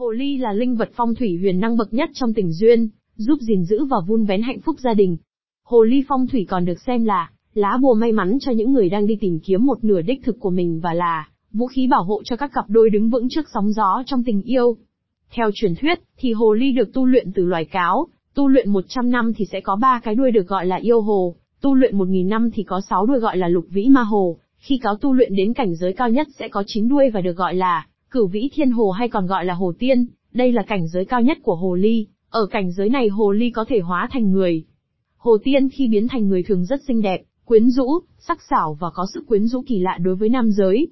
Hồ 0.00 0.10
ly 0.10 0.38
là 0.38 0.52
linh 0.52 0.76
vật 0.76 0.90
phong 0.94 1.14
thủy 1.14 1.38
huyền 1.40 1.60
năng 1.60 1.76
bậc 1.76 1.94
nhất 1.94 2.10
trong 2.12 2.34
tình 2.34 2.52
duyên, 2.52 2.88
giúp 3.16 3.38
gìn 3.40 3.64
giữ 3.64 3.84
và 3.84 3.96
vun 4.06 4.24
vén 4.24 4.42
hạnh 4.42 4.60
phúc 4.60 4.76
gia 4.78 4.94
đình. 4.94 5.16
Hồ 5.64 5.82
ly 5.82 6.04
phong 6.08 6.26
thủy 6.26 6.46
còn 6.48 6.64
được 6.64 6.80
xem 6.86 7.04
là 7.04 7.30
lá 7.54 7.78
bùa 7.82 7.94
may 7.94 8.12
mắn 8.12 8.38
cho 8.40 8.52
những 8.52 8.72
người 8.72 8.88
đang 8.88 9.06
đi 9.06 9.16
tìm 9.20 9.38
kiếm 9.44 9.66
một 9.66 9.84
nửa 9.84 10.02
đích 10.02 10.24
thực 10.24 10.40
của 10.40 10.50
mình 10.50 10.80
và 10.80 10.94
là 10.94 11.28
vũ 11.52 11.66
khí 11.66 11.86
bảo 11.86 12.04
hộ 12.04 12.22
cho 12.24 12.36
các 12.36 12.50
cặp 12.54 12.64
đôi 12.68 12.90
đứng 12.90 13.10
vững 13.10 13.28
trước 13.30 13.46
sóng 13.54 13.72
gió 13.72 14.02
trong 14.06 14.24
tình 14.24 14.42
yêu. 14.42 14.76
Theo 15.34 15.50
truyền 15.54 15.74
thuyết, 15.74 16.00
thì 16.18 16.32
hồ 16.32 16.52
ly 16.52 16.72
được 16.72 16.92
tu 16.92 17.06
luyện 17.06 17.32
từ 17.32 17.44
loài 17.44 17.64
cáo, 17.64 18.06
tu 18.34 18.48
luyện 18.48 18.70
100 18.70 19.10
năm 19.10 19.32
thì 19.36 19.44
sẽ 19.52 19.60
có 19.60 19.76
ba 19.76 20.00
cái 20.04 20.14
đuôi 20.14 20.30
được 20.30 20.46
gọi 20.46 20.66
là 20.66 20.76
yêu 20.76 21.00
hồ, 21.00 21.34
tu 21.60 21.74
luyện 21.74 21.98
1.000 21.98 22.28
năm 22.28 22.50
thì 22.50 22.62
có 22.62 22.80
6 22.80 23.06
đuôi 23.06 23.18
gọi 23.18 23.36
là 23.36 23.48
lục 23.48 23.64
vĩ 23.68 23.88
ma 23.88 24.02
hồ, 24.02 24.36
khi 24.56 24.78
cáo 24.82 24.96
tu 24.96 25.12
luyện 25.12 25.34
đến 25.34 25.54
cảnh 25.54 25.74
giới 25.74 25.92
cao 25.92 26.10
nhất 26.10 26.28
sẽ 26.38 26.48
có 26.48 26.62
9 26.66 26.88
đuôi 26.88 27.10
và 27.10 27.20
được 27.20 27.36
gọi 27.36 27.54
là 27.54 27.86
cửu 28.10 28.26
vĩ 28.26 28.50
thiên 28.54 28.70
hồ 28.70 28.90
hay 28.90 29.08
còn 29.08 29.26
gọi 29.26 29.44
là 29.44 29.54
hồ 29.54 29.72
tiên, 29.78 30.06
đây 30.32 30.52
là 30.52 30.62
cảnh 30.62 30.88
giới 30.88 31.04
cao 31.04 31.22
nhất 31.22 31.38
của 31.42 31.54
hồ 31.54 31.74
ly, 31.74 32.06
ở 32.30 32.46
cảnh 32.46 32.72
giới 32.72 32.88
này 32.88 33.08
hồ 33.08 33.32
ly 33.32 33.50
có 33.50 33.64
thể 33.68 33.80
hóa 33.80 34.08
thành 34.12 34.32
người. 34.32 34.64
Hồ 35.16 35.36
tiên 35.44 35.68
khi 35.68 35.88
biến 35.88 36.08
thành 36.08 36.28
người 36.28 36.42
thường 36.42 36.64
rất 36.64 36.80
xinh 36.88 37.02
đẹp, 37.02 37.22
quyến 37.44 37.70
rũ, 37.70 38.00
sắc 38.18 38.38
sảo 38.50 38.76
và 38.80 38.90
có 38.94 39.06
sức 39.14 39.26
quyến 39.26 39.46
rũ 39.46 39.62
kỳ 39.66 39.78
lạ 39.78 39.98
đối 40.00 40.14
với 40.14 40.28
nam 40.28 40.50
giới. 40.50 40.88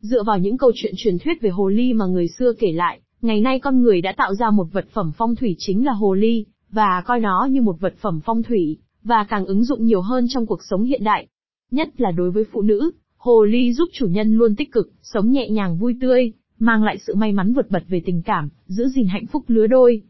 Dựa 0.00 0.22
vào 0.22 0.38
những 0.38 0.58
câu 0.58 0.72
chuyện 0.74 0.94
truyền 0.96 1.18
thuyết 1.18 1.40
về 1.40 1.50
hồ 1.50 1.68
ly 1.68 1.92
mà 1.92 2.06
người 2.06 2.28
xưa 2.28 2.52
kể 2.58 2.72
lại, 2.72 3.00
ngày 3.22 3.40
nay 3.40 3.60
con 3.60 3.82
người 3.82 4.00
đã 4.00 4.14
tạo 4.16 4.34
ra 4.34 4.50
một 4.50 4.66
vật 4.72 4.86
phẩm 4.92 5.12
phong 5.16 5.34
thủy 5.34 5.56
chính 5.58 5.86
là 5.86 5.92
hồ 5.92 6.14
ly, 6.14 6.44
và 6.70 7.02
coi 7.06 7.20
nó 7.20 7.48
như 7.50 7.62
một 7.62 7.80
vật 7.80 7.94
phẩm 8.00 8.20
phong 8.24 8.42
thủy, 8.42 8.78
và 9.02 9.24
càng 9.28 9.46
ứng 9.46 9.64
dụng 9.64 9.84
nhiều 9.84 10.00
hơn 10.00 10.26
trong 10.28 10.46
cuộc 10.46 10.62
sống 10.62 10.84
hiện 10.84 11.04
đại. 11.04 11.26
Nhất 11.70 12.00
là 12.00 12.10
đối 12.10 12.30
với 12.30 12.44
phụ 12.52 12.62
nữ, 12.62 12.90
hồ 13.16 13.44
ly 13.44 13.72
giúp 13.72 13.88
chủ 13.92 14.06
nhân 14.06 14.34
luôn 14.36 14.56
tích 14.56 14.72
cực, 14.72 14.90
sống 15.02 15.30
nhẹ 15.30 15.48
nhàng 15.50 15.78
vui 15.78 15.96
tươi, 16.00 16.32
mang 16.58 16.82
lại 16.82 16.98
sự 16.98 17.14
may 17.14 17.32
mắn 17.32 17.52
vượt 17.52 17.70
bật 17.70 17.82
về 17.88 18.02
tình 18.06 18.22
cảm, 18.22 18.48
giữ 18.66 18.88
gìn 18.88 19.06
hạnh 19.06 19.26
phúc 19.26 19.44
lứa 19.46 19.66
đôi. 19.66 20.02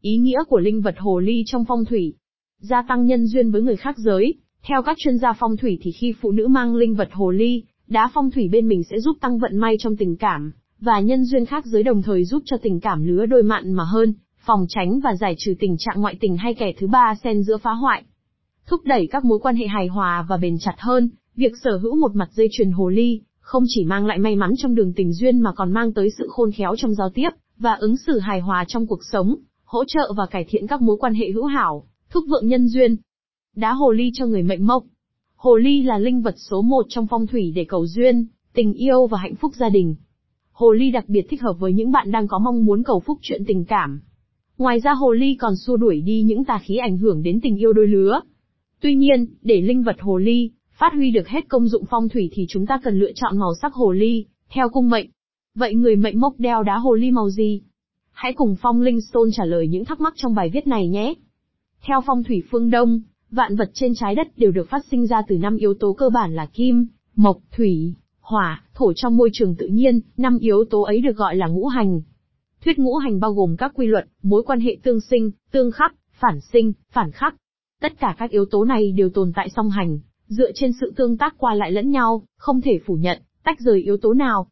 Ý 0.00 0.16
nghĩa 0.16 0.44
của 0.48 0.58
linh 0.58 0.80
vật 0.80 0.94
hồ 0.98 1.18
ly 1.18 1.42
trong 1.46 1.64
phong 1.68 1.84
thủy 1.84 2.14
Gia 2.60 2.82
tăng 2.82 3.06
nhân 3.06 3.26
duyên 3.26 3.50
với 3.50 3.62
người 3.62 3.76
khác 3.76 3.98
giới, 3.98 4.34
theo 4.62 4.82
các 4.82 4.98
chuyên 4.98 5.18
gia 5.18 5.32
phong 5.32 5.56
thủy 5.56 5.78
thì 5.82 5.92
khi 5.92 6.14
phụ 6.20 6.30
nữ 6.30 6.48
mang 6.48 6.76
linh 6.76 6.94
vật 6.94 7.08
hồ 7.12 7.30
ly, 7.30 7.62
đá 7.88 8.10
phong 8.14 8.30
thủy 8.30 8.48
bên 8.48 8.68
mình 8.68 8.82
sẽ 8.90 9.00
giúp 9.00 9.16
tăng 9.20 9.38
vận 9.38 9.56
may 9.56 9.76
trong 9.78 9.96
tình 9.96 10.16
cảm, 10.16 10.52
và 10.80 11.00
nhân 11.00 11.24
duyên 11.24 11.46
khác 11.46 11.66
giới 11.66 11.82
đồng 11.82 12.02
thời 12.02 12.24
giúp 12.24 12.42
cho 12.46 12.56
tình 12.56 12.80
cảm 12.80 13.04
lứa 13.04 13.26
đôi 13.26 13.42
mặn 13.42 13.72
mà 13.72 13.84
hơn, 13.84 14.14
phòng 14.46 14.66
tránh 14.68 15.00
và 15.00 15.14
giải 15.20 15.34
trừ 15.38 15.54
tình 15.60 15.76
trạng 15.78 16.00
ngoại 16.00 16.16
tình 16.20 16.36
hay 16.36 16.54
kẻ 16.54 16.72
thứ 16.78 16.86
ba 16.86 17.14
xen 17.24 17.42
giữa 17.42 17.56
phá 17.56 17.72
hoại. 17.72 18.02
Thúc 18.66 18.80
đẩy 18.84 19.06
các 19.06 19.24
mối 19.24 19.38
quan 19.38 19.56
hệ 19.56 19.66
hài 19.66 19.86
hòa 19.86 20.26
và 20.28 20.36
bền 20.36 20.58
chặt 20.58 20.74
hơn, 20.78 21.10
việc 21.36 21.52
sở 21.64 21.76
hữu 21.76 21.96
một 21.96 22.14
mặt 22.14 22.28
dây 22.32 22.48
chuyền 22.52 22.70
hồ 22.70 22.88
ly, 22.88 23.20
không 23.50 23.64
chỉ 23.66 23.84
mang 23.84 24.06
lại 24.06 24.18
may 24.18 24.36
mắn 24.36 24.52
trong 24.58 24.74
đường 24.74 24.92
tình 24.92 25.12
duyên 25.12 25.40
mà 25.40 25.52
còn 25.52 25.72
mang 25.72 25.92
tới 25.92 26.10
sự 26.18 26.28
khôn 26.30 26.50
khéo 26.52 26.74
trong 26.76 26.94
giao 26.94 27.10
tiếp, 27.10 27.30
và 27.58 27.74
ứng 27.74 27.96
xử 27.96 28.18
hài 28.18 28.40
hòa 28.40 28.64
trong 28.68 28.86
cuộc 28.86 29.00
sống, 29.12 29.36
hỗ 29.64 29.84
trợ 29.84 30.12
và 30.16 30.26
cải 30.26 30.44
thiện 30.48 30.66
các 30.66 30.82
mối 30.82 30.96
quan 31.00 31.14
hệ 31.14 31.30
hữu 31.30 31.44
hảo, 31.44 31.84
thúc 32.10 32.24
vượng 32.28 32.46
nhân 32.46 32.68
duyên. 32.68 32.96
Đá 33.56 33.72
hồ 33.72 33.90
ly 33.90 34.10
cho 34.14 34.26
người 34.26 34.42
mệnh 34.42 34.66
mộc. 34.66 34.84
Hồ 35.36 35.56
ly 35.56 35.82
là 35.82 35.98
linh 35.98 36.22
vật 36.22 36.34
số 36.50 36.62
một 36.62 36.86
trong 36.88 37.06
phong 37.10 37.26
thủy 37.26 37.52
để 37.56 37.64
cầu 37.64 37.86
duyên, 37.86 38.26
tình 38.54 38.72
yêu 38.72 39.06
và 39.06 39.18
hạnh 39.18 39.34
phúc 39.34 39.52
gia 39.54 39.68
đình. 39.68 39.96
Hồ 40.52 40.72
ly 40.72 40.90
đặc 40.90 41.04
biệt 41.08 41.26
thích 41.30 41.42
hợp 41.42 41.56
với 41.58 41.72
những 41.72 41.92
bạn 41.92 42.10
đang 42.10 42.28
có 42.28 42.38
mong 42.38 42.64
muốn 42.64 42.82
cầu 42.82 43.00
phúc 43.00 43.18
chuyện 43.22 43.44
tình 43.46 43.64
cảm. 43.64 44.00
Ngoài 44.58 44.80
ra 44.80 44.92
hồ 44.92 45.12
ly 45.12 45.34
còn 45.34 45.56
xua 45.56 45.76
đuổi 45.76 46.00
đi 46.00 46.22
những 46.22 46.44
tà 46.44 46.58
khí 46.64 46.76
ảnh 46.76 46.98
hưởng 46.98 47.22
đến 47.22 47.40
tình 47.40 47.56
yêu 47.56 47.72
đôi 47.72 47.86
lứa. 47.86 48.20
Tuy 48.80 48.94
nhiên, 48.94 49.26
để 49.42 49.60
linh 49.60 49.82
vật 49.82 49.96
hồ 50.00 50.18
ly 50.18 50.50
phát 50.80 50.92
huy 50.94 51.10
được 51.10 51.28
hết 51.28 51.48
công 51.48 51.68
dụng 51.68 51.84
phong 51.90 52.08
thủy 52.08 52.30
thì 52.32 52.46
chúng 52.48 52.66
ta 52.66 52.80
cần 52.84 52.98
lựa 52.98 53.12
chọn 53.14 53.38
màu 53.38 53.54
sắc 53.62 53.74
hồ 53.74 53.92
ly, 53.92 54.24
theo 54.48 54.68
cung 54.68 54.90
mệnh. 54.90 55.06
Vậy 55.54 55.74
người 55.74 55.96
mệnh 55.96 56.20
mộc 56.20 56.34
đeo 56.38 56.62
đá 56.62 56.78
hồ 56.78 56.94
ly 56.94 57.10
màu 57.10 57.30
gì? 57.30 57.62
Hãy 58.12 58.32
cùng 58.32 58.56
Phong 58.62 58.80
Linh 58.80 59.00
Stone 59.00 59.30
trả 59.32 59.44
lời 59.44 59.68
những 59.68 59.84
thắc 59.84 60.00
mắc 60.00 60.14
trong 60.16 60.34
bài 60.34 60.50
viết 60.52 60.66
này 60.66 60.88
nhé. 60.88 61.14
Theo 61.82 62.00
phong 62.06 62.24
thủy 62.24 62.42
phương 62.50 62.70
Đông, 62.70 63.00
vạn 63.30 63.56
vật 63.56 63.70
trên 63.74 63.92
trái 63.94 64.14
đất 64.14 64.26
đều 64.36 64.50
được 64.50 64.68
phát 64.70 64.84
sinh 64.90 65.06
ra 65.06 65.22
từ 65.28 65.38
năm 65.38 65.56
yếu 65.56 65.74
tố 65.74 65.92
cơ 65.92 66.08
bản 66.08 66.34
là 66.34 66.46
kim, 66.46 66.86
mộc, 67.16 67.38
thủy, 67.56 67.94
hỏa, 68.20 68.64
thổ 68.74 68.92
trong 68.92 69.16
môi 69.16 69.30
trường 69.32 69.56
tự 69.56 69.66
nhiên, 69.66 70.00
năm 70.16 70.38
yếu 70.38 70.64
tố 70.70 70.82
ấy 70.82 71.00
được 71.00 71.16
gọi 71.16 71.36
là 71.36 71.46
ngũ 71.46 71.66
hành. 71.66 72.00
Thuyết 72.64 72.78
ngũ 72.78 72.96
hành 72.96 73.20
bao 73.20 73.32
gồm 73.32 73.56
các 73.56 73.72
quy 73.74 73.86
luật, 73.86 74.06
mối 74.22 74.42
quan 74.42 74.60
hệ 74.60 74.76
tương 74.82 75.00
sinh, 75.00 75.30
tương 75.50 75.70
khắc, 75.70 75.94
phản 76.12 76.40
sinh, 76.40 76.72
phản 76.92 77.10
khắc. 77.10 77.34
Tất 77.80 77.98
cả 78.00 78.14
các 78.18 78.30
yếu 78.30 78.44
tố 78.44 78.64
này 78.64 78.92
đều 78.92 79.08
tồn 79.08 79.32
tại 79.34 79.48
song 79.56 79.70
hành, 79.70 79.98
dựa 80.30 80.52
trên 80.54 80.72
sự 80.80 80.92
tương 80.96 81.16
tác 81.16 81.34
qua 81.38 81.54
lại 81.54 81.72
lẫn 81.72 81.90
nhau, 81.90 82.22
không 82.36 82.60
thể 82.60 82.78
phủ 82.86 82.94
nhận, 82.94 83.22
tách 83.44 83.60
rời 83.60 83.82
yếu 83.82 83.96
tố 83.96 84.14
nào. 84.14 84.46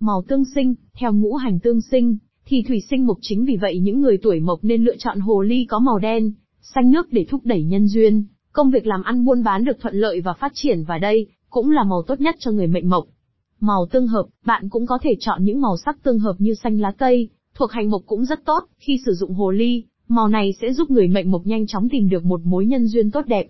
Màu 0.00 0.22
tương 0.28 0.44
sinh, 0.54 0.74
theo 0.94 1.12
ngũ 1.12 1.34
hành 1.34 1.60
tương 1.60 1.80
sinh, 1.80 2.16
thì 2.46 2.62
thủy 2.68 2.82
sinh 2.90 3.06
mộc 3.06 3.18
chính 3.20 3.44
vì 3.44 3.56
vậy 3.56 3.78
những 3.78 4.00
người 4.00 4.18
tuổi 4.22 4.40
mộc 4.40 4.58
nên 4.62 4.84
lựa 4.84 4.96
chọn 4.96 5.20
hồ 5.20 5.42
ly 5.42 5.66
có 5.68 5.78
màu 5.78 5.98
đen, 5.98 6.32
xanh 6.74 6.90
nước 6.90 7.12
để 7.12 7.24
thúc 7.28 7.40
đẩy 7.44 7.62
nhân 7.62 7.88
duyên, 7.88 8.24
công 8.52 8.70
việc 8.70 8.86
làm 8.86 9.02
ăn 9.02 9.24
buôn 9.24 9.42
bán 9.42 9.64
được 9.64 9.80
thuận 9.80 9.94
lợi 9.94 10.20
và 10.20 10.32
phát 10.32 10.52
triển 10.54 10.84
và 10.84 10.98
đây 10.98 11.26
cũng 11.50 11.70
là 11.70 11.84
màu 11.84 12.02
tốt 12.02 12.20
nhất 12.20 12.36
cho 12.38 12.50
người 12.50 12.66
mệnh 12.66 12.90
mộc. 12.90 13.04
Màu 13.60 13.86
tương 13.90 14.06
hợp, 14.06 14.26
bạn 14.44 14.68
cũng 14.68 14.86
có 14.86 14.98
thể 15.02 15.16
chọn 15.20 15.44
những 15.44 15.60
màu 15.60 15.76
sắc 15.76 16.02
tương 16.02 16.18
hợp 16.18 16.34
như 16.38 16.54
xanh 16.54 16.80
lá 16.80 16.92
cây, 16.98 17.28
thuộc 17.54 17.72
hành 17.72 17.90
mộc 17.90 18.02
cũng 18.06 18.24
rất 18.24 18.44
tốt, 18.44 18.64
khi 18.78 19.00
sử 19.06 19.12
dụng 19.12 19.34
hồ 19.34 19.50
ly, 19.50 19.84
màu 20.08 20.28
này 20.28 20.54
sẽ 20.60 20.72
giúp 20.72 20.90
người 20.90 21.08
mệnh 21.08 21.30
mộc 21.30 21.46
nhanh 21.46 21.66
chóng 21.66 21.88
tìm 21.88 22.08
được 22.08 22.24
một 22.24 22.40
mối 22.44 22.66
nhân 22.66 22.86
duyên 22.86 23.10
tốt 23.10 23.26
đẹp. 23.26 23.46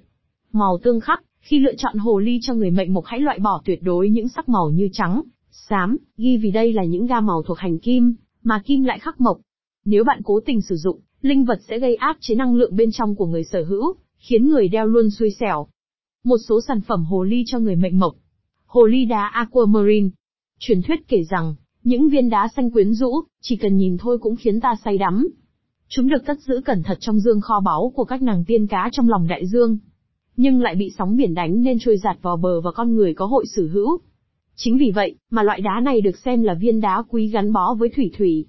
Màu 0.52 0.78
tương 0.82 1.00
khắc, 1.00 1.22
khi 1.48 1.58
lựa 1.58 1.74
chọn 1.74 1.98
hồ 1.98 2.18
ly 2.18 2.38
cho 2.42 2.54
người 2.54 2.70
mệnh 2.70 2.94
mộc 2.94 3.04
hãy 3.04 3.20
loại 3.20 3.38
bỏ 3.38 3.62
tuyệt 3.64 3.82
đối 3.82 4.10
những 4.10 4.28
sắc 4.28 4.48
màu 4.48 4.70
như 4.70 4.88
trắng, 4.92 5.22
xám, 5.50 5.96
ghi 6.16 6.36
vì 6.36 6.50
đây 6.50 6.72
là 6.72 6.84
những 6.84 7.06
gam 7.06 7.26
màu 7.26 7.42
thuộc 7.42 7.58
hành 7.58 7.78
kim, 7.78 8.14
mà 8.42 8.62
kim 8.64 8.84
lại 8.84 8.98
khắc 8.98 9.20
mộc. 9.20 9.40
Nếu 9.84 10.04
bạn 10.04 10.20
cố 10.24 10.40
tình 10.40 10.60
sử 10.60 10.76
dụng, 10.76 11.00
linh 11.20 11.44
vật 11.44 11.60
sẽ 11.68 11.78
gây 11.78 11.96
áp 11.96 12.16
chế 12.20 12.34
năng 12.34 12.54
lượng 12.54 12.76
bên 12.76 12.90
trong 12.92 13.14
của 13.14 13.26
người 13.26 13.44
sở 13.44 13.64
hữu, 13.64 13.94
khiến 14.18 14.48
người 14.48 14.68
đeo 14.68 14.86
luôn 14.86 15.10
xui 15.10 15.30
xẻo. 15.30 15.66
Một 16.24 16.36
số 16.48 16.60
sản 16.68 16.80
phẩm 16.80 17.04
hồ 17.04 17.22
ly 17.22 17.42
cho 17.46 17.58
người 17.58 17.76
mệnh 17.76 17.98
mộc. 17.98 18.14
Hồ 18.66 18.86
ly 18.86 19.04
đá 19.04 19.26
aquamarine. 19.26 20.08
Truyền 20.58 20.82
thuyết 20.82 21.08
kể 21.08 21.24
rằng, 21.30 21.54
những 21.84 22.08
viên 22.08 22.30
đá 22.30 22.48
xanh 22.56 22.70
quyến 22.70 22.94
rũ, 22.94 23.20
chỉ 23.42 23.56
cần 23.56 23.76
nhìn 23.76 23.96
thôi 23.98 24.18
cũng 24.18 24.36
khiến 24.36 24.60
ta 24.60 24.74
say 24.84 24.98
đắm. 24.98 25.28
Chúng 25.88 26.08
được 26.08 26.26
cất 26.26 26.40
giữ 26.40 26.60
cẩn 26.64 26.82
thận 26.82 26.98
trong 27.00 27.20
dương 27.20 27.40
kho 27.40 27.60
báu 27.60 27.92
của 27.94 28.04
các 28.04 28.22
nàng 28.22 28.44
tiên 28.44 28.66
cá 28.66 28.88
trong 28.92 29.08
lòng 29.08 29.26
đại 29.28 29.46
dương. 29.46 29.78
Nhưng 30.40 30.60
lại 30.60 30.74
bị 30.74 30.90
sóng 30.98 31.16
biển 31.16 31.34
đánh 31.34 31.62
nên 31.62 31.78
trôi 31.80 31.96
giạt 31.96 32.16
vào 32.22 32.36
bờ 32.36 32.60
và 32.60 32.70
con 32.70 32.94
người 32.94 33.14
có 33.14 33.26
hội 33.26 33.44
sở 33.56 33.62
hữu. 33.72 33.98
Chính 34.56 34.78
vì 34.78 34.90
vậy, 34.94 35.14
mà 35.30 35.42
loại 35.42 35.60
đá 35.60 35.80
này 35.82 36.00
được 36.00 36.16
xem 36.24 36.42
là 36.42 36.54
viên 36.54 36.80
đá 36.80 37.02
quý 37.08 37.28
gắn 37.28 37.52
bó 37.52 37.74
với 37.74 37.88
thủy 37.88 38.10
thủy. 38.18 38.46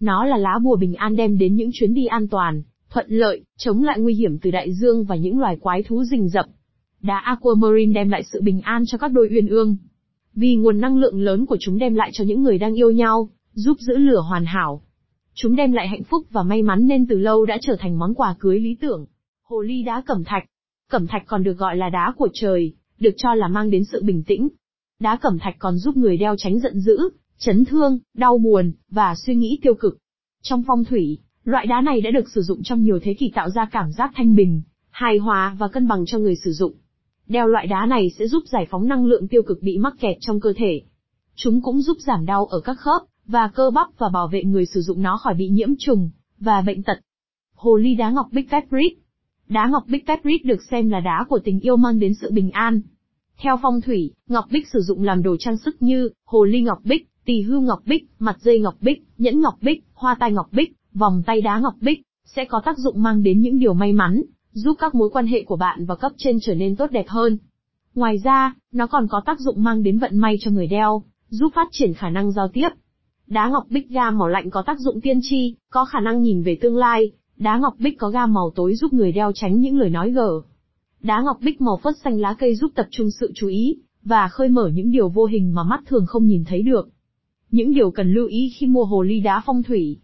Nó 0.00 0.24
là 0.24 0.36
lá 0.36 0.58
bùa 0.62 0.76
bình 0.76 0.94
an 0.94 1.16
đem 1.16 1.38
đến 1.38 1.54
những 1.54 1.70
chuyến 1.72 1.94
đi 1.94 2.06
an 2.06 2.28
toàn, 2.28 2.62
thuận 2.90 3.06
lợi, 3.08 3.44
chống 3.58 3.82
lại 3.82 4.00
nguy 4.00 4.14
hiểm 4.14 4.38
từ 4.38 4.50
đại 4.50 4.72
dương 4.72 5.04
và 5.04 5.16
những 5.16 5.38
loài 5.38 5.56
quái 5.56 5.82
thú 5.82 6.04
rình 6.04 6.28
rập. 6.28 6.46
Đá 7.02 7.18
aquamarine 7.18 7.92
đem 7.92 8.08
lại 8.08 8.22
sự 8.32 8.40
bình 8.42 8.60
an 8.60 8.82
cho 8.86 8.98
các 8.98 9.12
đôi 9.12 9.28
uyên 9.30 9.48
ương. 9.48 9.76
Vì 10.34 10.56
nguồn 10.56 10.80
năng 10.80 10.98
lượng 10.98 11.20
lớn 11.20 11.46
của 11.46 11.56
chúng 11.60 11.78
đem 11.78 11.94
lại 11.94 12.10
cho 12.12 12.24
những 12.24 12.42
người 12.42 12.58
đang 12.58 12.74
yêu 12.74 12.90
nhau, 12.90 13.28
giúp 13.52 13.76
giữ 13.80 13.96
lửa 13.96 14.20
hoàn 14.28 14.44
hảo. 14.44 14.82
Chúng 15.34 15.56
đem 15.56 15.72
lại 15.72 15.88
hạnh 15.88 16.04
phúc 16.04 16.26
và 16.30 16.42
may 16.42 16.62
mắn 16.62 16.86
nên 16.86 17.06
từ 17.06 17.18
lâu 17.18 17.46
đã 17.46 17.58
trở 17.60 17.76
thành 17.78 17.98
món 17.98 18.14
quà 18.14 18.34
cưới 18.38 18.60
lý 18.60 18.76
tưởng. 18.80 19.06
Hồ 19.42 19.60
ly 19.60 19.82
đá 19.82 20.02
cẩm 20.06 20.24
thạch. 20.24 20.44
Cẩm 20.90 21.06
thạch 21.06 21.22
còn 21.26 21.42
được 21.42 21.58
gọi 21.58 21.76
là 21.76 21.88
đá 21.88 22.12
của 22.16 22.28
trời, 22.32 22.72
được 22.98 23.14
cho 23.16 23.34
là 23.34 23.48
mang 23.48 23.70
đến 23.70 23.84
sự 23.84 24.02
bình 24.02 24.22
tĩnh. 24.26 24.48
Đá 25.00 25.16
cẩm 25.16 25.38
thạch 25.38 25.56
còn 25.58 25.78
giúp 25.78 25.96
người 25.96 26.16
đeo 26.16 26.36
tránh 26.38 26.58
giận 26.58 26.80
dữ, 26.80 26.96
chấn 27.38 27.64
thương, 27.64 27.98
đau 28.14 28.38
buồn, 28.38 28.72
và 28.90 29.14
suy 29.26 29.34
nghĩ 29.34 29.58
tiêu 29.62 29.74
cực. 29.74 29.98
Trong 30.42 30.62
phong 30.66 30.84
thủy, 30.84 31.18
loại 31.44 31.66
đá 31.66 31.80
này 31.80 32.00
đã 32.00 32.10
được 32.10 32.28
sử 32.28 32.42
dụng 32.42 32.62
trong 32.62 32.82
nhiều 32.82 32.98
thế 33.02 33.14
kỷ 33.14 33.32
tạo 33.34 33.50
ra 33.50 33.68
cảm 33.72 33.92
giác 33.92 34.12
thanh 34.14 34.34
bình, 34.34 34.62
hài 34.90 35.18
hòa 35.18 35.56
và 35.58 35.68
cân 35.68 35.88
bằng 35.88 36.04
cho 36.06 36.18
người 36.18 36.36
sử 36.44 36.52
dụng. 36.52 36.74
Đeo 37.28 37.46
loại 37.46 37.66
đá 37.66 37.86
này 37.86 38.10
sẽ 38.18 38.26
giúp 38.26 38.42
giải 38.46 38.66
phóng 38.70 38.88
năng 38.88 39.06
lượng 39.06 39.28
tiêu 39.28 39.42
cực 39.42 39.62
bị 39.62 39.78
mắc 39.78 39.94
kẹt 40.00 40.16
trong 40.20 40.40
cơ 40.40 40.52
thể. 40.56 40.82
Chúng 41.34 41.62
cũng 41.62 41.82
giúp 41.82 41.96
giảm 42.06 42.26
đau 42.26 42.46
ở 42.46 42.60
các 42.60 42.76
khớp 42.78 43.02
và 43.26 43.48
cơ 43.48 43.70
bắp 43.70 43.86
và 43.98 44.08
bảo 44.08 44.28
vệ 44.28 44.44
người 44.44 44.66
sử 44.66 44.80
dụng 44.80 45.02
nó 45.02 45.16
khỏi 45.16 45.34
bị 45.34 45.48
nhiễm 45.48 45.68
trùng 45.78 46.10
và 46.38 46.60
bệnh 46.60 46.82
tật. 46.82 46.98
Hồ 47.54 47.76
ly 47.76 47.94
đá 47.94 48.10
ngọc 48.10 48.26
Big 48.32 48.48
Peprit 48.48 49.05
Đá 49.48 49.66
ngọc 49.66 49.84
bích 49.88 50.06
Peprit 50.06 50.44
được 50.44 50.62
xem 50.70 50.88
là 50.88 51.00
đá 51.00 51.24
của 51.28 51.38
tình 51.44 51.60
yêu 51.60 51.76
mang 51.76 51.98
đến 51.98 52.14
sự 52.14 52.30
bình 52.32 52.50
an. 52.50 52.80
Theo 53.38 53.56
phong 53.62 53.80
thủy, 53.80 54.12
ngọc 54.28 54.44
bích 54.50 54.68
sử 54.68 54.80
dụng 54.80 55.02
làm 55.02 55.22
đồ 55.22 55.36
trang 55.38 55.56
sức 55.56 55.82
như 55.82 56.10
hồ 56.24 56.44
ly 56.44 56.60
ngọc 56.60 56.78
bích, 56.84 57.08
tỳ 57.24 57.42
hưu 57.42 57.60
ngọc 57.60 57.82
bích, 57.86 58.06
mặt 58.18 58.36
dây 58.40 58.60
ngọc 58.60 58.74
bích, 58.80 59.02
nhẫn 59.18 59.40
ngọc 59.40 59.54
bích, 59.60 59.84
hoa 59.94 60.16
tai 60.20 60.32
ngọc 60.32 60.48
bích, 60.52 60.76
vòng 60.94 61.22
tay 61.26 61.40
đá 61.40 61.58
ngọc 61.58 61.74
bích, 61.80 62.02
sẽ 62.24 62.44
có 62.44 62.62
tác 62.64 62.78
dụng 62.78 63.02
mang 63.02 63.22
đến 63.22 63.40
những 63.40 63.58
điều 63.58 63.74
may 63.74 63.92
mắn, 63.92 64.22
giúp 64.52 64.76
các 64.78 64.94
mối 64.94 65.10
quan 65.10 65.26
hệ 65.26 65.42
của 65.42 65.56
bạn 65.56 65.86
và 65.86 65.94
cấp 65.94 66.12
trên 66.16 66.38
trở 66.42 66.54
nên 66.54 66.76
tốt 66.76 66.90
đẹp 66.90 67.08
hơn. 67.08 67.38
Ngoài 67.94 68.18
ra, 68.24 68.54
nó 68.72 68.86
còn 68.86 69.06
có 69.08 69.22
tác 69.26 69.40
dụng 69.40 69.64
mang 69.64 69.82
đến 69.82 69.98
vận 69.98 70.18
may 70.18 70.36
cho 70.40 70.50
người 70.50 70.66
đeo, 70.66 71.02
giúp 71.28 71.52
phát 71.54 71.68
triển 71.70 71.94
khả 71.94 72.10
năng 72.10 72.32
giao 72.32 72.48
tiếp. 72.48 72.68
Đá 73.26 73.48
ngọc 73.48 73.66
bích 73.70 73.88
ga 73.88 74.10
màu 74.10 74.28
lạnh 74.28 74.50
có 74.50 74.62
tác 74.66 74.78
dụng 74.78 75.00
tiên 75.00 75.20
tri, 75.22 75.54
có 75.70 75.84
khả 75.84 76.00
năng 76.00 76.22
nhìn 76.22 76.42
về 76.42 76.58
tương 76.60 76.76
lai, 76.76 77.12
đá 77.36 77.58
ngọc 77.58 77.74
bích 77.78 77.98
có 77.98 78.10
gam 78.10 78.32
màu 78.32 78.50
tối 78.54 78.74
giúp 78.74 78.92
người 78.92 79.12
đeo 79.12 79.32
tránh 79.34 79.60
những 79.60 79.78
lời 79.78 79.90
nói 79.90 80.10
gở. 80.10 80.42
Đá 81.02 81.22
ngọc 81.24 81.36
bích 81.40 81.60
màu 81.60 81.76
phớt 81.82 81.94
xanh 82.04 82.20
lá 82.20 82.34
cây 82.38 82.54
giúp 82.54 82.72
tập 82.74 82.86
trung 82.90 83.10
sự 83.20 83.32
chú 83.34 83.48
ý, 83.48 83.78
và 84.04 84.28
khơi 84.28 84.48
mở 84.48 84.70
những 84.74 84.90
điều 84.90 85.08
vô 85.08 85.24
hình 85.24 85.54
mà 85.54 85.62
mắt 85.62 85.80
thường 85.86 86.06
không 86.06 86.26
nhìn 86.26 86.44
thấy 86.44 86.62
được. 86.62 86.88
Những 87.50 87.74
điều 87.74 87.90
cần 87.90 88.12
lưu 88.12 88.26
ý 88.26 88.52
khi 88.58 88.66
mua 88.66 88.84
hồ 88.84 89.02
ly 89.02 89.20
đá 89.20 89.42
phong 89.46 89.62
thủy. 89.62 89.98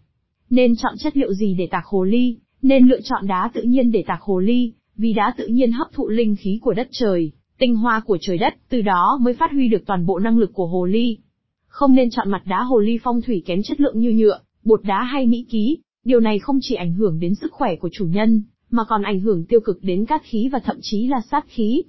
Nên 0.50 0.76
chọn 0.76 0.94
chất 0.98 1.16
liệu 1.16 1.32
gì 1.32 1.54
để 1.58 1.68
tạc 1.70 1.84
hồ 1.86 2.04
ly? 2.04 2.36
Nên 2.62 2.86
lựa 2.86 3.00
chọn 3.00 3.26
đá 3.26 3.50
tự 3.54 3.62
nhiên 3.62 3.92
để 3.92 4.04
tạc 4.06 4.20
hồ 4.20 4.38
ly, 4.38 4.72
vì 4.96 5.12
đá 5.12 5.34
tự 5.36 5.46
nhiên 5.46 5.72
hấp 5.72 5.92
thụ 5.92 6.08
linh 6.08 6.36
khí 6.36 6.58
của 6.62 6.74
đất 6.74 6.88
trời, 6.90 7.32
tinh 7.58 7.76
hoa 7.76 8.00
của 8.00 8.18
trời 8.20 8.38
đất, 8.38 8.54
từ 8.68 8.82
đó 8.82 9.18
mới 9.22 9.34
phát 9.34 9.50
huy 9.52 9.68
được 9.68 9.86
toàn 9.86 10.06
bộ 10.06 10.18
năng 10.18 10.38
lực 10.38 10.50
của 10.54 10.66
hồ 10.66 10.84
ly. 10.84 11.18
Không 11.66 11.94
nên 11.94 12.10
chọn 12.10 12.30
mặt 12.30 12.42
đá 12.46 12.62
hồ 12.62 12.78
ly 12.78 12.98
phong 13.02 13.20
thủy 13.22 13.42
kém 13.46 13.62
chất 13.62 13.80
lượng 13.80 13.98
như 13.98 14.10
nhựa, 14.10 14.38
bột 14.64 14.80
đá 14.84 15.02
hay 15.02 15.26
mỹ 15.26 15.46
ký, 15.50 15.78
điều 16.04 16.20
này 16.20 16.38
không 16.38 16.58
chỉ 16.62 16.74
ảnh 16.74 16.92
hưởng 16.94 17.20
đến 17.20 17.34
sức 17.34 17.52
khỏe 17.52 17.76
của 17.76 17.88
chủ 17.92 18.06
nhân, 18.06 18.42
mà 18.70 18.84
còn 18.88 19.02
ảnh 19.02 19.20
hưởng 19.20 19.44
tiêu 19.44 19.60
cực 19.60 19.78
đến 19.82 20.06
cát 20.06 20.22
khí 20.24 20.48
và 20.52 20.58
thậm 20.58 20.76
chí 20.82 21.06
là 21.06 21.20
sát 21.30 21.44
khí. 21.48 21.82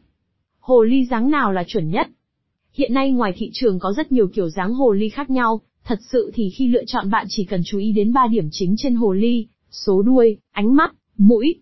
Hồ 0.60 0.84
ly 0.84 1.06
dáng 1.06 1.32
nào 1.32 1.54
là 1.54 1.64
chuẩn 1.68 1.90
nhất? 1.90 2.08
Hiện 2.74 2.94
nay 2.94 3.12
ngoài 3.12 3.34
thị 3.36 3.50
trường 3.54 3.80
có 3.80 3.94
rất 3.98 4.12
nhiều 4.12 4.28
kiểu 4.28 4.50
dáng 4.50 4.74
hồ 4.74 4.92
ly 4.92 5.10
khác 5.10 5.30
nhau, 5.30 5.62
thật 5.84 6.00
sự 6.12 6.32
thì 6.34 6.50
khi 6.50 6.68
lựa 6.68 6.86
chọn 6.88 7.10
bạn 7.10 7.26
chỉ 7.30 7.46
cần 7.46 7.62
chú 7.66 7.78
ý 7.78 7.92
đến 7.92 8.14
3 8.14 8.28
điểm 8.28 8.48
chính 8.52 8.76
trên 8.78 8.96
hồ 8.96 9.14
ly, 9.14 9.48
số 9.72 10.02
đuôi, 10.02 10.38
ánh 10.52 10.76
mắt, 10.76 10.94
mũi. 11.18 11.56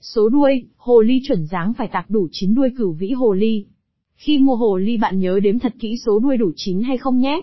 Số 0.00 0.28
đuôi, 0.28 0.64
hồ 0.76 1.00
ly 1.00 1.20
chuẩn 1.28 1.46
dáng 1.46 1.72
phải 1.78 1.88
tạc 1.92 2.10
đủ 2.10 2.28
9 2.32 2.54
đuôi 2.54 2.68
cửu 2.78 2.92
vĩ 2.92 3.10
hồ 3.10 3.32
ly. 3.32 3.64
Khi 4.14 4.38
mua 4.38 4.56
hồ 4.56 4.76
ly 4.76 4.96
bạn 4.96 5.20
nhớ 5.20 5.40
đếm 5.40 5.58
thật 5.58 5.74
kỹ 5.78 5.96
số 6.06 6.18
đuôi 6.18 6.36
đủ 6.36 6.52
9 6.56 6.82
hay 6.82 6.98
không 6.98 7.18
nhé. 7.18 7.40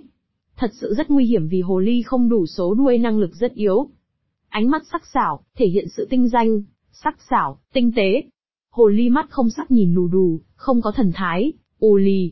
Thật 0.58 0.72
sự 0.74 0.94
rất 0.98 1.10
nguy 1.10 1.26
hiểm 1.26 1.48
vì 1.48 1.62
hồ 1.62 1.80
ly 1.80 2.02
không 2.02 2.30
đủ 2.30 2.46
số 2.46 2.74
đuôi 2.74 2.98
năng 2.98 3.20
lực 3.20 3.36
rất 3.36 3.54
yếu. 3.54 3.90
Ánh 4.58 4.70
mắt 4.70 4.84
sắc 4.92 5.06
sảo, 5.14 5.40
thể 5.56 5.68
hiện 5.68 5.88
sự 5.98 6.08
tinh 6.10 6.28
danh, 6.28 6.62
sắc 6.92 7.18
sảo, 7.30 7.60
tinh 7.74 7.92
tế. 7.96 8.24
Hồ 8.72 8.88
ly 8.88 9.10
mắt 9.10 9.30
không 9.30 9.50
sắc 9.50 9.72
nhìn 9.72 9.94
lù 9.94 10.08
đù, 10.08 10.42
không 10.56 10.82
có 10.82 10.92
thần 10.92 11.12
thái, 11.16 11.54
ù 11.80 11.96
lì. 11.96 12.32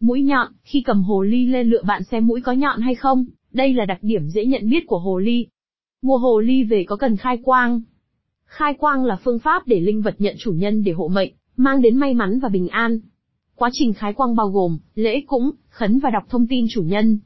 Mũi 0.00 0.22
nhọn, 0.22 0.52
khi 0.62 0.82
cầm 0.86 1.02
hồ 1.02 1.22
ly 1.22 1.46
lên 1.46 1.70
lựa 1.70 1.82
bạn 1.82 2.02
xem 2.04 2.26
mũi 2.26 2.40
có 2.40 2.52
nhọn 2.52 2.80
hay 2.80 2.94
không, 2.94 3.24
đây 3.52 3.74
là 3.74 3.84
đặc 3.84 3.98
điểm 4.02 4.28
dễ 4.28 4.44
nhận 4.44 4.70
biết 4.70 4.86
của 4.86 4.98
hồ 4.98 5.18
ly. 5.18 5.46
Mua 6.02 6.18
hồ 6.18 6.40
ly 6.40 6.64
về 6.64 6.84
có 6.84 6.96
cần 6.96 7.16
khai 7.16 7.38
quang. 7.42 7.80
Khai 8.44 8.74
quang 8.74 9.04
là 9.04 9.16
phương 9.24 9.38
pháp 9.38 9.66
để 9.66 9.80
linh 9.80 10.02
vật 10.02 10.14
nhận 10.18 10.36
chủ 10.38 10.52
nhân 10.52 10.84
để 10.84 10.92
hộ 10.92 11.08
mệnh, 11.08 11.32
mang 11.56 11.82
đến 11.82 11.96
may 11.96 12.14
mắn 12.14 12.40
và 12.40 12.48
bình 12.48 12.68
an. 12.68 13.00
Quá 13.54 13.70
trình 13.72 13.92
khai 13.92 14.12
quang 14.12 14.36
bao 14.36 14.48
gồm 14.48 14.78
lễ 14.94 15.20
cúng, 15.26 15.50
khấn 15.68 15.98
và 15.98 16.10
đọc 16.10 16.24
thông 16.28 16.46
tin 16.46 16.66
chủ 16.70 16.82
nhân. 16.82 17.18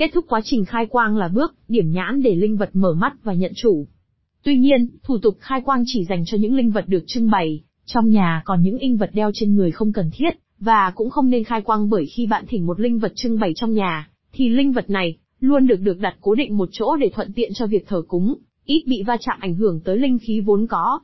Kết 0.00 0.10
thúc 0.14 0.24
quá 0.28 0.40
trình 0.44 0.64
khai 0.64 0.86
quang 0.86 1.16
là 1.16 1.28
bước 1.28 1.54
điểm 1.68 1.90
nhãn 1.92 2.22
để 2.22 2.34
linh 2.34 2.56
vật 2.56 2.70
mở 2.72 2.94
mắt 2.94 3.12
và 3.22 3.34
nhận 3.34 3.52
chủ. 3.56 3.86
Tuy 4.42 4.58
nhiên, 4.58 4.88
thủ 5.02 5.18
tục 5.18 5.36
khai 5.40 5.60
quang 5.60 5.82
chỉ 5.86 6.04
dành 6.04 6.24
cho 6.26 6.36
những 6.40 6.54
linh 6.54 6.70
vật 6.70 6.84
được 6.88 7.04
trưng 7.06 7.30
bày 7.30 7.62
trong 7.86 8.08
nhà, 8.08 8.42
còn 8.44 8.62
những 8.62 8.78
linh 8.80 8.96
vật 8.96 9.10
đeo 9.12 9.30
trên 9.34 9.54
người 9.54 9.70
không 9.70 9.92
cần 9.92 10.10
thiết, 10.12 10.30
và 10.58 10.92
cũng 10.94 11.10
không 11.10 11.30
nên 11.30 11.44
khai 11.44 11.62
quang 11.62 11.90
bởi 11.90 12.06
khi 12.06 12.26
bạn 12.26 12.44
thỉnh 12.48 12.66
một 12.66 12.80
linh 12.80 12.98
vật 12.98 13.12
trưng 13.16 13.38
bày 13.38 13.52
trong 13.56 13.72
nhà, 13.72 14.10
thì 14.32 14.48
linh 14.48 14.72
vật 14.72 14.90
này 14.90 15.16
luôn 15.40 15.66
được 15.66 15.80
được 15.80 15.98
đặt 15.98 16.16
cố 16.20 16.34
định 16.34 16.56
một 16.56 16.68
chỗ 16.72 16.96
để 16.96 17.10
thuận 17.14 17.32
tiện 17.32 17.50
cho 17.54 17.66
việc 17.66 17.88
thờ 17.88 18.02
cúng, 18.08 18.34
ít 18.64 18.82
bị 18.86 19.02
va 19.02 19.16
chạm 19.20 19.38
ảnh 19.40 19.54
hưởng 19.54 19.80
tới 19.80 19.98
linh 19.98 20.18
khí 20.18 20.40
vốn 20.40 20.66
có. 20.66 21.00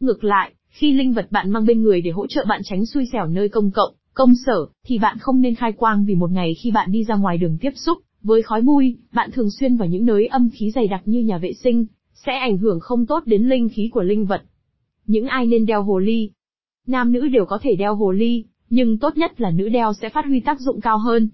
Ngược 0.00 0.24
lại, 0.24 0.52
khi 0.68 0.92
linh 0.92 1.12
vật 1.12 1.26
bạn 1.30 1.50
mang 1.50 1.66
bên 1.66 1.82
người 1.82 2.00
để 2.00 2.10
hỗ 2.10 2.26
trợ 2.26 2.44
bạn 2.48 2.60
tránh 2.64 2.86
xui 2.86 3.04
xẻo 3.12 3.26
nơi 3.26 3.48
công 3.48 3.70
cộng, 3.70 3.94
công 4.14 4.32
sở, 4.46 4.66
thì 4.86 4.98
bạn 4.98 5.18
không 5.20 5.40
nên 5.40 5.54
khai 5.54 5.72
quang 5.72 6.04
vì 6.04 6.14
một 6.14 6.30
ngày 6.30 6.54
khi 6.54 6.70
bạn 6.70 6.92
đi 6.92 7.04
ra 7.04 7.14
ngoài 7.14 7.38
đường 7.38 7.58
tiếp 7.60 7.72
xúc 7.76 7.98
với 8.22 8.42
khói 8.42 8.62
bụi, 8.62 8.96
bạn 9.12 9.30
thường 9.32 9.50
xuyên 9.50 9.76
vào 9.76 9.88
những 9.88 10.06
nơi 10.06 10.26
âm 10.26 10.50
khí 10.50 10.70
dày 10.70 10.88
đặc 10.88 11.02
như 11.04 11.20
nhà 11.20 11.38
vệ 11.38 11.52
sinh, 11.52 11.86
sẽ 12.14 12.32
ảnh 12.32 12.58
hưởng 12.58 12.80
không 12.80 13.06
tốt 13.06 13.22
đến 13.26 13.48
linh 13.48 13.68
khí 13.68 13.90
của 13.92 14.02
linh 14.02 14.26
vật. 14.26 14.42
Những 15.06 15.26
ai 15.26 15.46
nên 15.46 15.66
đeo 15.66 15.82
hồ 15.82 15.98
ly? 15.98 16.30
Nam 16.86 17.12
nữ 17.12 17.28
đều 17.28 17.44
có 17.44 17.58
thể 17.62 17.76
đeo 17.76 17.94
hồ 17.94 18.10
ly, 18.10 18.44
nhưng 18.70 18.98
tốt 18.98 19.16
nhất 19.16 19.40
là 19.40 19.50
nữ 19.50 19.68
đeo 19.68 19.92
sẽ 19.92 20.08
phát 20.08 20.24
huy 20.24 20.40
tác 20.40 20.60
dụng 20.60 20.80
cao 20.80 20.98
hơn. 20.98 21.28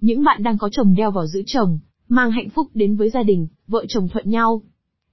Những 0.00 0.24
bạn 0.24 0.42
đang 0.42 0.58
có 0.58 0.68
chồng 0.72 0.94
đeo 0.96 1.10
vào 1.10 1.26
giữ 1.26 1.42
chồng, 1.46 1.78
mang 2.08 2.30
hạnh 2.30 2.48
phúc 2.50 2.66
đến 2.74 2.96
với 2.96 3.10
gia 3.10 3.22
đình, 3.22 3.46
vợ 3.66 3.84
chồng 3.88 4.08
thuận 4.08 4.30
nhau. 4.30 4.62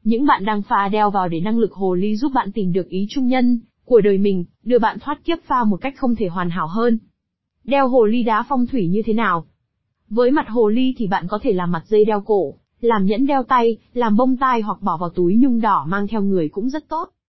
Những 0.04 0.26
bạn 0.26 0.46
đang 0.46 0.62
pha 0.62 0.88
đeo 0.92 1.12
vào 1.12 1.28
để 1.28 1.40
năng 1.40 1.60
lực 1.60 1.74
hồ 1.74 1.94
ly 1.94 2.16
giúp 2.16 2.32
bạn 2.36 2.52
tìm 2.52 2.74
được 2.74 2.90
ý 2.90 3.08
trung 3.10 3.28
nhân 3.28 3.60
của 3.86 4.02
đời 4.02 4.18
mình, 4.18 4.46
đưa 4.64 4.80
bạn 4.80 4.98
thoát 5.00 5.24
kiếp 5.24 5.38
pha 5.44 5.64
một 5.64 5.78
cách 5.78 5.94
không 5.98 6.16
thể 6.16 6.28
hoàn 6.28 6.50
hảo 6.50 6.68
hơn. 6.68 7.00
Đeo 7.64 7.88
hồ 7.88 8.06
ly 8.06 8.24
đá 8.24 8.46
phong 8.50 8.68
thủy 8.68 8.88
như 8.88 9.02
thế 9.06 9.14
nào? 9.14 9.46
Với 10.14 10.32
mặt 10.32 10.50
hồ 10.50 10.68
ly 10.68 10.96
thì 10.98 11.08
bạn 11.08 11.28
có 11.28 11.40
thể 11.42 11.54
làm 11.54 11.72
mặt 11.72 11.84
dây 11.88 12.06
đeo 12.06 12.22
cổ, 12.22 12.54
làm 12.82 13.06
nhẫn 13.06 13.26
đeo 13.26 13.44
tay, 13.44 13.78
làm 13.94 14.18
bông 14.18 14.38
tai 14.38 14.62
hoặc 14.62 14.82
bỏ 14.82 14.98
vào 14.98 15.10
túi 15.10 15.36
nhung 15.36 15.62
đỏ 15.62 15.86
mang 15.88 16.08
theo 16.08 16.22
người 16.22 16.50
cũng 16.50 16.70
rất 16.70 16.90
tốt. 16.90 17.10